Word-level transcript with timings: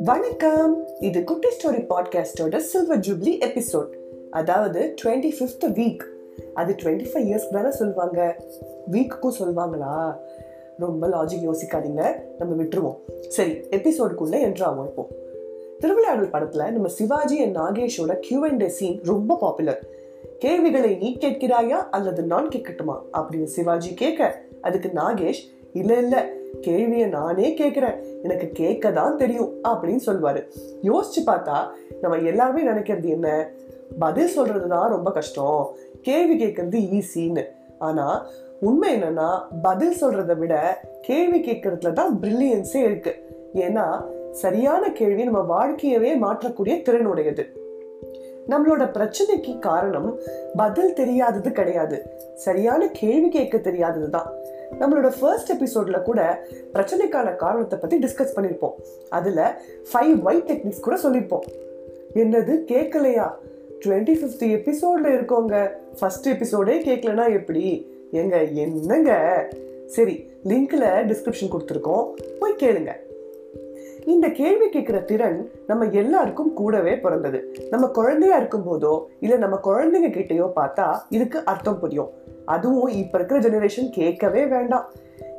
வணக்கம். 0.00 0.88
இது 1.00 1.24
குட்டி 1.24 1.48
ஸ்டோரி 1.48 1.86
பாட்காஸ்டோட 1.88 2.56
சில்வர் 2.56 2.98
ஜூப்ளி 2.98 3.38
எபிசோட் 3.44 3.88
அதாவது 4.30 4.94
டுவெண்ட்டி 5.04 5.32
ஃபிஃப்த் 5.40 5.66
வீக் 5.66 6.00
அது 6.54 6.74
டுவெண்ட்டி 6.82 7.06
ஃபைவ் 7.12 7.40
இயர்ஸ்க்கு 7.40 7.52
தானே 7.52 7.70
சொல்லுவாங்க. 7.70 8.36
வீக்குக்கும் 8.92 9.32
சொல்லுவாங்களா? 9.38 10.16
ரொம்ப 10.78 11.08
லாஜிக் 11.08 11.50
யோசிக்காதீங்க. 11.50 12.14
நம்ம 12.38 12.62
விட்டுருவோம். 12.62 13.20
சரி 13.28 13.52
எபிசோடுக்குள்ளே 13.52 14.38
என்ட்ராகும் 14.42 14.86
இப்போ 14.86 15.08
திருவிழாடல் 15.78 16.30
படத்தில் 16.30 16.72
நம்ம 16.72 16.88
சிவாஜி 16.88 17.42
அண்ட் 17.42 17.56
நாகேஷோட 17.56 18.16
கியூ 18.20 18.46
அண்ட் 18.46 18.68
சீன் 18.68 19.00
ரொம்ப 19.02 19.36
பாப்புலர் 19.36 19.86
கேள்விகளை 20.38 20.96
நீ 20.96 21.16
கேட்கிறாயா 21.20 21.88
அல்லது 21.90 22.22
நான் 22.22 22.48
கேட்கட்டுமா? 22.48 23.02
அப்படின்னு 23.12 23.44
சிவாஜி 23.44 23.94
கேட்க 23.94 24.42
அதுக்கு 24.60 24.90
நாகேஷ் 24.94 25.52
இல்லை 25.80 25.96
இல்லை 25.96 26.20
கேள்வியை 26.60 27.06
நானே 27.08 27.46
கேட்குறேன். 27.60 27.96
எனக்கு 28.22 28.46
கேட்க 28.52 28.92
தான் 28.92 29.16
தெரியும் 29.16 29.52
அப்படின்னு 29.68 30.02
சொல்லுவார். 30.08 30.40
யோசிச்சு 30.82 31.20
பார்த்தா 31.26 31.56
நம்ம 32.00 32.18
எல்லாருமே 32.30 32.62
நினைக்கிறது 32.62 33.08
என்ன? 33.08 33.28
பதில் 33.98 34.32
சொல்கிறது 34.36 34.68
தான் 34.68 34.88
ரொம்ப 34.88 35.10
கஷ்டம். 35.10 35.76
கேள்வி 36.02 36.36
கேட்கறது 36.44 36.78
ஈஸின்னு. 36.98 37.44
ஆனால் 37.78 38.18
உண்மை 38.60 38.90
என்னன்னா 38.96 39.28
பதில் 39.62 39.96
சொல்கிறத 40.00 40.34
விட 40.38 40.54
கேள்வி 41.00 41.40
கேட்கறதுல 41.40 41.92
தான் 41.92 42.18
பிரில்லியன்ஸே 42.22 42.82
இருக்குது 42.88 43.20
ஏன்னா 43.54 43.86
சரியான 44.30 44.92
கேள்வி 44.92 45.24
நம்ம 45.24 45.42
வாழ்க்கையவே 45.54 46.12
மாற்றக்கூடிய 46.24 46.82
திறன் 46.82 47.06
உடையது. 47.06 47.44
நம்மளோட 48.48 48.84
பிரச்சனைக்கு 48.96 49.58
காரணம் 49.58 50.08
பதில் 50.56 50.92
தெரியாதது 50.92 51.52
கிடையாது. 51.52 51.98
சரியான 52.34 52.88
கேள்வி 52.88 53.28
கேட்க 53.28 53.58
தெரியாதது 53.58 54.10
தான். 54.10 54.30
நம்மளோட 54.72 55.12
ஃபர்ஸ்ட் 55.20 55.52
எபிசோட்ல 55.52 56.02
கூட 56.02 56.46
பிரச்சனைக்கான 56.72 57.36
காரணத்தை 57.36 57.78
பற்றி 57.78 57.98
டிஸ்கஸ் 57.98 58.36
பண்ணியிருப்போம் 58.36 58.72
அதுல 59.08 59.60
ஃபைவ் 59.92 60.22
ஒயிட் 60.22 60.50
டெக்னிக்ஸ் 60.50 60.80
கூட 60.80 60.96
சொல்லியிருப்போம் 60.96 61.46
என்னது? 62.14 62.62
கேட்கலையா 62.72 63.30
டுவெண்ட்டி 63.80 64.14
ஃபிஃப்த் 64.16 64.58
எபிசோட்ல 64.58 65.04
இருக்கோங்க. 65.04 65.70
ஃபர்ஸ்ட் 66.00 66.28
எபிசோடே 66.28 66.76
கேட்கலனா 66.88 67.32
எப்படி? 67.32 67.92
எங்க 68.10 68.42
என்னங்க? 68.42 69.12
சரி 69.86 70.30
லிங்க்ல 70.44 70.84
டிஸ்கிரிப்ஷன் 71.10 71.52
கொடுத்துருக்கோம். 71.52 72.12
போய் 72.38 72.54
கேளுங்க. 72.56 72.90
இந்த 74.06 74.28
கேள்வி 74.28 74.66
கேட்குற 74.66 75.04
திறன் 75.04 75.50
நம்ம 75.66 75.84
எல்லாருக்கும் 75.84 76.52
கூடவே 76.52 76.98
பிறந்தது. 76.98 77.54
நம்ம 77.70 77.86
குழந்தையா 77.86 78.36
இருக்கும் 78.36 78.66
போதோ 78.66 79.04
நம்ம 79.38 79.60
குழந்தைங்க 79.64 80.10
கிட்டேயோ 80.10 80.50
பார்த்தா 80.56 80.98
இதுக்கு 81.10 81.44
அர்த்தம் 81.44 81.80
புரியும். 81.80 82.10
அதுவும் 82.44 82.92
இப்போ 83.02 83.18
இருக்கிற 83.18 83.40
ஜெனரேஷன் 83.40 83.90
கேட்கவே 83.90 84.46
வேண்டாம். 84.46 84.86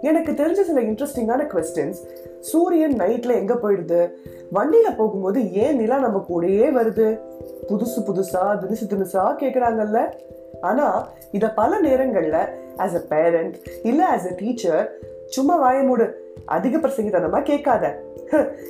எனக்கு 0.01 0.31
தெரிஞ்ச 0.31 0.61
சில 0.61 0.81
இன்ட்ரெஸ்டிங்கான 0.81 1.43
கொஸ்டின்ஸ் 1.53 1.99
சூரியன் 2.39 2.95
நைட்டில் 2.95 3.39
எங்கே 3.41 3.53
போயிடுது? 3.53 4.11
வண்டியில் 4.51 4.95
போகும்போது 4.95 5.53
ஏன் 5.53 5.75
நிலா 5.75 5.97
நம்ம 5.97 6.25
கூடயே 6.29 6.67
வருது? 6.79 7.07
புதுசு 7.69 7.99
புதுசாக 8.07 8.51
தினுசு 8.61 8.85
தினுசாக 8.89 9.33
கேட்குறாங்கல்ல 9.41 10.01
ஆனால் 10.61 11.07
இதை 11.31 11.49
பல 11.49 11.79
நேரங்களில் 11.79 12.41
ஆஸ் 12.77 12.95
அ 12.95 13.03
பேரண்ட் 13.09 13.55
இல்லை 13.83 14.05
ஆஸ் 14.05 14.27
அ 14.31 14.33
டீச்சர் 14.37 14.91
சும்மா 15.25 15.55
வாய 15.63 15.83
மூடு. 15.83 16.05
அதிக 16.45 16.77
பிரசங்கித்தனமாக 16.77 17.43
கேட்காத. 17.43 18.03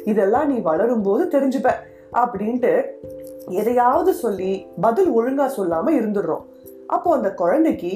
இதெல்லாம் 0.03 0.47
நீ 0.51 0.59
வளரும் 0.59 1.01
போது 1.01 1.39
தெரிஞ்சுப்ப. 1.39 1.71
அப்படின்ட்டு 2.11 2.81
எதையாவது 3.49 4.13
சொல்லி 4.13 4.67
பதில் 4.81 5.09
ஒழுங்காக 5.09 5.49
சொல்லாமல் 5.49 5.97
இருந்துடுறோம். 6.01 6.45
அப்போ 6.87 7.15
அந்த 7.15 7.33
குழந்தைக்கு 7.33 7.91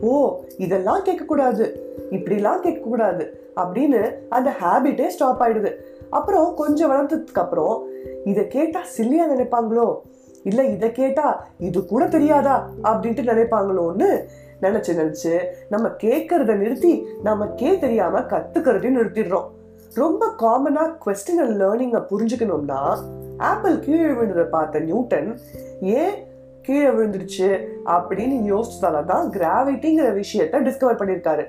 ஓ 0.00 0.40
இதெல்லாம் 0.58 1.04
கேட்கக்கூடாது. 1.04 1.70
இப்படிலாம் 2.10 2.62
கேட்கக்கூடாது 2.62 3.26
அப்படின்னு 3.56 4.12
அந்த 4.28 4.52
ஹேபிட்டே 4.60 5.06
ஸ்டாப் 5.06 5.42
ஆயிடுது. 5.42 5.72
அப்புறம் 6.10 6.54
கொஞ்சம் 6.54 6.90
வளர்ந்ததுக்கு 6.90 7.38
அப்புறம் 7.38 7.86
இதை 8.24 8.48
கேட்டால் 8.48 8.86
சில்லியாக 8.96 9.32
நினைப்பாங்களோ? 9.36 9.98
இல்லை 10.44 10.72
இதை 10.72 10.92
கேட்டால் 10.92 11.40
இது 11.58 11.86
கூட 11.86 12.08
தெரியாதா? 12.08 12.70
அப்படின்ட்டு 12.82 13.30
நினைப்பாங்களோன்னு 13.30 14.24
நினச்சி 14.62 14.90
நினச்சி 15.00 15.38
நம்ம 15.68 15.88
கேட்கறத 15.88 16.56
நிறுத்தி 16.56 17.06
நமக்கே 17.22 17.78
தெரியாமல் 17.78 18.26
கற்றுக்கிறதையும் 18.26 18.98
நிறுத்திடுறோம். 19.00 19.48
ரொம்ப 19.94 20.26
காமனாக 20.38 20.96
கொஸ்டின் 21.06 21.38
அண்ட் 21.38 21.62
லேர்னிங்கை 21.62 22.02
புரிஞ்சுக்கணும்னா 22.10 22.98
ஆப்பிள் 23.38 23.78
கீழே 23.78 24.02
விழுந்ததை 24.02 24.44
பார்த்த 24.44 24.78
நியூட்டன் 24.78 25.38
ஏன் 25.80 26.31
கீழே 26.66 26.88
விழுந்துருச்சு 26.88 27.48
அப்படின்னு 27.94 28.36
யோசிச்சதால 28.50 29.04
தான் 29.04 29.26
கிராவிட்டிங்கிற 29.36 30.08
விஷயத்த 30.20 30.62
டிஸ்கவர் 30.68 31.00
பண்ணியிருக்காரு. 31.00 31.44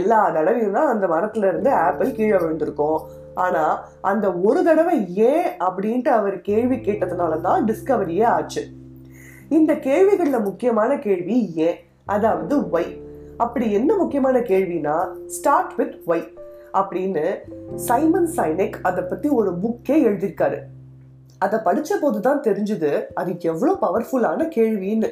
எல்லா 0.00 0.20
தடவையும் 0.30 0.76
தான் 0.78 0.92
அந்த 0.92 1.06
மரத்துல 1.06 1.48
இருந்து 1.52 1.70
ஆப்பிள் 1.86 2.16
கீழே 2.18 2.36
விழுந்திருக்கும். 2.36 3.00
ஆனா 3.44 3.64
அந்த 4.00 4.26
ஒரு 4.48 4.60
தடவை 4.64 4.98
ஏன் 5.14 5.48
அப்படின்ட்டு 5.66 6.10
அவர் 6.18 6.36
கேள்வி 6.50 6.76
கேட்டதுனால 6.76 7.40
தான் 7.40 7.64
டிஸ்கவரியே 7.70 8.24
ஆச்சு. 8.36 8.62
இந்த 9.48 9.72
கேள்விகள்ல 9.88 10.38
முக்கியமான 10.44 10.98
கேள்வி 10.98 11.38
ஏன் 11.66 11.80
அதாவது 12.04 12.56
ஒய் 12.76 12.92
அப்படி 13.36 13.66
என்ன 13.72 13.90
முக்கியமான 13.96 14.38
கேள்வினா 14.38 14.96
ஸ்டார்ட் 15.26 15.74
வித் 15.76 15.96
ஒய் 16.06 16.24
அப்படின்னு 16.80 17.24
சைமன் 17.88 18.30
சைனிக் 18.36 18.76
அதை 18.82 19.02
பத்தி 19.10 19.28
ஒரு 19.28 19.50
புக்கே 19.62 19.96
எழுதியிருக்காரு. 20.08 20.58
அதை 21.38 21.58
படித்த 21.64 21.96
போது 21.96 22.20
தான் 22.20 22.40
தெரிஞ்சது 22.40 23.04
அது 23.14 23.34
எவ்வளோ 23.38 23.76
பவர்ஃபுல்லான 23.82 24.48
கேள்வின்னு. 24.56 25.10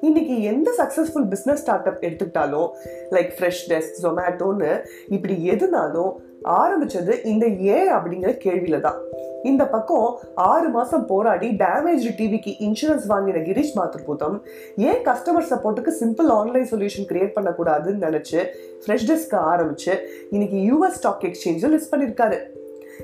இன்னைக்கு 0.00 0.42
எந்த 0.42 0.70
சக்ஸஸ்ஃபுல் 0.78 1.32
பிஸ்னஸ் 1.32 1.62
ஸ்டார்ட் 1.62 1.86
அப் 1.86 2.02
எடுத்துக்கிட்டாலும் 2.02 2.68
லைக் 3.10 3.30
ஃப்ரெஷ் 3.38 3.62
டெஸ்க் 3.68 4.02
ஜொமேட்டோன்னு 4.02 4.84
இப்படி 5.08 5.50
எதுனாலும் 5.50 6.12
ஆரம்பிச்சது 6.44 7.24
இந்த 7.24 7.46
ஏன் 7.46 7.92
அப்படிங்கிற 7.92 8.38
கேள்வியில 8.44 8.80
தான் 8.80 8.94
இந்த 9.42 9.66
பக்கம் 9.66 10.18
ஆறு 10.34 10.68
மாசம் 10.68 11.06
போராடி 11.06 11.48
டேமேஜ் 11.48 12.04
டிவிக்கு 12.18 12.52
இன்சூரன்ஸ் 12.60 13.06
வாங்கின 13.08 13.42
கிரீஷ் 13.42 13.76
மாத்ருபூதம் 13.76 14.40
ஏன் 14.76 15.04
கஸ்டமர் 15.04 15.50
சப்போர்ட்டுக்கு 15.50 15.92
சிம்பிள் 16.00 16.26
ஆன்லைன் 16.26 16.68
சொல்யூஷன் 16.70 17.08
கிரியேட் 17.08 17.36
பண்ணக்கூடாதுன்னு 17.40 18.04
நினைச்சு 18.04 18.46
ஃப்ரெஷ் 18.86 19.06
டெஸ்க் 19.06 19.34
ஆரம்பிச்சு 19.34 19.98
இன்னைக்கு 20.30 20.56
யூஎஸ் 20.56 20.92
ஸ்டாக் 20.92 21.22
எக்ஸ்சேஞ்சில் 21.22 21.74
லிஸ்ட் 21.74 21.92
பண்ணியிருக்காரு 21.92 22.38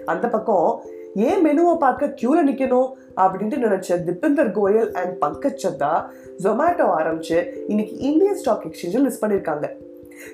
அந்த 0.05 0.29
பக்கம் 0.29 0.83
ஏன் 1.15 1.47
மெனுவை 1.47 1.77
பார்க்க 1.77 2.07
கியூல 2.07 2.39
நிக்கணும் 2.47 2.89
அப்படின்ட்டு 3.17 3.61
நினைச்ச 3.67 3.89
திப்பிந்தர் 3.89 4.53
கோயல் 4.53 4.93
அண்ட் 4.93 5.23
பங்கஜ் 5.23 5.67
சத்தா 5.67 6.05
ஜொமேட்டோ 6.39 6.87
ஆரம்பிச்சு 6.99 7.53
இன்னைக்கு 7.69 7.97
இந்தியன் 7.99 8.37
ஸ்டாக் 8.37 8.65
எக்ஸ்சேஞ்சில் 8.65 9.11
லிஸ்ட் 9.11 9.23
பண்ணியிருக்காங்க 9.23 9.71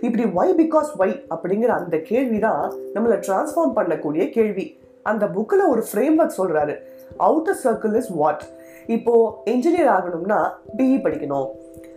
இப்படி 0.01 0.25
ஒய் 0.25 0.55
பிகாஸ் 0.61 0.89
ஒய் 0.99 1.23
அப்படிங்கிற 1.31 1.67
அந்த 1.67 1.99
கேள்வி 1.99 2.39
தான் 2.39 2.73
நம்மளை 2.95 3.23
டிரான்ஸ்ஃபார்ம் 3.27 3.77
பண்ணக்கூடிய 3.77 4.31
கேள்வி. 4.31 4.79
அந்த 5.03 5.27
புக்கில் 5.27 5.69
ஒரு 5.69 5.85
ஃப்ரேம் 5.93 6.15
ஒர்க் 6.19 6.39
சொல்றாரு. 6.39 6.77
அவுட்டர் 7.19 7.61
சர்க்கிள் 7.65 7.97
இஸ் 7.97 8.09
வாட் 8.09 8.45
இப்போ 8.87 9.43
என்ஜினியர் 9.47 9.93
ஆகணும்னா 9.97 10.49
பிஇ 10.77 10.99
படிக்கணும். 11.05 11.49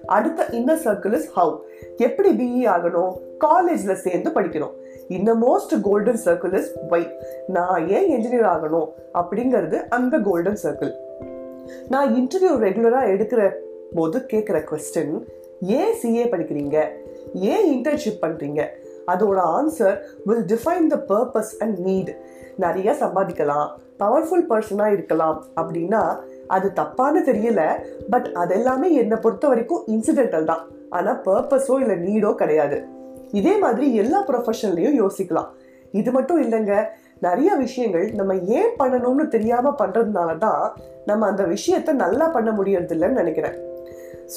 அடுத்த 0.06 0.46
இன்னர் 0.52 0.86
சர்க்கிள் 0.86 1.14
இஸ் 1.14 1.40
ஹவு 1.40 1.58
எப்படி 1.98 2.30
பிஇ 2.30 2.70
ஆகணும்? 2.70 3.14
காலேஜில் 3.38 3.96
சேர்ந்து 3.96 4.30
படிக்கணும். 4.30 4.72
Innermost 5.10 5.82
golden 5.82 6.20
circle 6.26 6.54
is 6.54 6.72
why 6.90 7.08
நான் 7.48 7.88
ஏன் 7.88 8.10
என்ஜினியர் 8.10 8.46
ஆகணும் 8.46 8.90
அப்படிங்கிறது 9.14 9.88
அந்த 9.90 10.18
கோல்டன் 10.18 10.60
சர்க்கிள் 10.64 10.96
நான் 11.90 12.14
இன்டர்வியூ 12.14 12.58
ரெகுலராக 12.58 13.08
எடுக்கிற 13.08 13.50
போது 13.96 14.20
கேட்குற 14.20 14.64
கொஸ்டின் 14.64 15.26
ஏன் 15.62 15.96
சிஏ 16.04 16.26
படிக்கிறீங்க? 16.26 16.82
ஏன் 17.34 17.80
இன்டர்ன்ஷிப் 17.80 18.22
பண்ணுறீங்க 18.22 18.68
அதோட 19.08 19.40
answer 19.40 19.98
will 20.26 20.46
define 20.46 20.88
the 20.88 20.98
purpose 21.08 21.56
and 21.60 21.80
need 21.80 22.16
நிறைய 22.58 22.96
சம்பாதிக்கலாம் 23.00 23.70
பவர்ஃபுல் 24.00 24.46
பர்சனாக 24.50 24.92
இருக்கலாம் 24.92 25.46
அப்படின்னா 25.56 26.20
அது 26.48 26.72
தப்பான்னு 26.76 27.26
தெரியல 27.26 27.70
பட் 28.10 28.28
அதெல்லாமே 28.34 28.92
என்னை 28.92 29.18
பொறுத்த 29.22 29.48
வரைக்கும் 29.48 29.84
இன்சிடென்டல் 29.88 30.44
தான் 30.44 30.68
ஆனால் 30.90 31.22
பர்பஸோ 31.26 31.80
இல்லை 31.80 31.96
நீடோ 31.96 32.36
கிடையாது. 32.36 32.98
இதே 33.32 33.58
மாதிரி 33.58 33.96
எல்லா 33.96 34.20
ப்ரொஃபஷன்லையும் 34.30 34.98
யோசிக்கலாம். 35.02 35.50
இது 35.92 36.12
மட்டும் 36.12 36.42
இல்லைங்க 36.42 36.88
நிறைய 37.20 37.56
விஷயங்கள் 37.56 38.12
நம்ம 38.12 38.36
ஏன் 38.36 38.76
பண்ணணும்னு 38.80 39.28
தெரியாம 39.28 39.76
பண்றதுனால 39.78 40.38
தான் 40.38 40.64
நம்ம 41.06 41.28
அந்த 41.28 41.44
விஷயத்த 41.44 41.94
நல்லா 41.94 42.28
பண்ண 42.28 42.52
முடியறதில்லைன்னு 42.52 43.22
நினைக்கிறேன். 43.22 43.58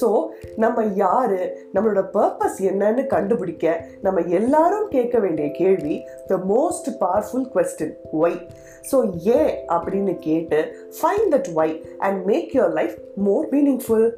ஸோ 0.00 0.28
நம்ம 0.56 0.82
யாரு 0.82 1.40
நம்மளோட 1.74 2.02
பர்பஸ் 2.12 2.58
என்னன்னு 2.70 3.06
கண்டுபிடிக்க 3.06 3.86
நம்ம 4.02 4.20
எல்லாரும் 4.20 4.88
கேட்க 4.88 5.18
வேண்டிய 5.18 5.50
கேள்வி 5.50 5.96
the 6.26 6.36
most 6.36 6.88
powerful 7.00 7.46
question 7.54 7.94
why 8.12 8.38
so 8.92 8.98
ஏன் 9.38 9.52
அப்படின்னு 9.68 10.18
கேட்டு 10.18 10.60
find 11.00 11.28
that 11.34 11.50
why 11.54 11.74
and 11.98 12.24
make 12.24 12.50
your 12.58 12.74
life 12.80 12.96
more 13.16 13.46
meaningful 13.54 14.08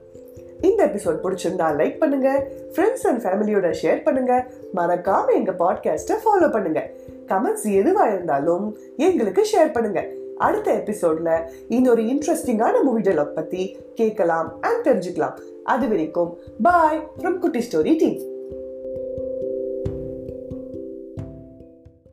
இந்த 0.60 0.86
எபிசோட் 0.86 1.22
பிடிச்சிருந்தா 1.22 1.68
லைக் 1.80 1.98
பண்ணுங்க 1.98 2.46
ஃப்ரெண்ட்ஸ் 2.74 3.06
அண்ட் 3.06 3.22
ஃபேமிலியோட 3.22 3.74
ஷேர் 3.82 4.02
பண்ணுங்க 4.02 4.46
மறக்காம 4.74 5.34
எங்க 5.34 5.52
பாட்காஸ்ட்டை 5.52 6.16
ஃபாலோ 6.24 6.50
பண்ணுங்க. 6.50 6.90
கமெண்ட்ஸ் 7.26 7.72
எதுவாக 7.72 8.12
இருந்தாலும் 8.12 8.76
எங்களுக்கு 8.96 9.46
ஷேர் 9.52 9.72
பண்ணுங்க. 9.72 10.06
அடுத்த 10.36 10.82
எபிசோட்ல 10.84 11.40
இன்னொரு 11.68 12.02
இன்ட்ரெஸ்டிங்கான 12.02 12.82
மூவி 12.82 13.00
டெலாக் 13.00 13.34
பத்தி 13.34 13.78
கேட்கலாம் 13.94 14.52
அண்ட் 14.60 14.88
தெரிஞ்சுக்கலாம். 14.88 15.36
அது 15.64 15.88
வரைக்கும் 15.88 16.36
bye 16.62 17.08
from 17.18 17.38
Kutti 17.38 17.58
story 17.58 17.96
team 17.98 18.33